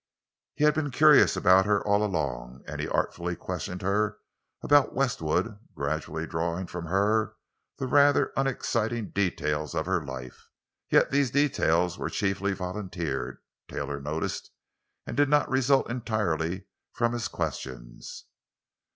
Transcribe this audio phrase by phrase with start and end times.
[0.55, 4.17] He had been curious about her all along, and he artfully questioned her
[4.63, 7.35] about Westwood, gradually drawing from her
[7.77, 10.49] the rather unexciting details of her life.
[10.89, 13.37] Yet these details were chiefly volunteered,
[13.67, 14.49] Taylor noticed,
[15.05, 18.25] and did not result entirely from his questions.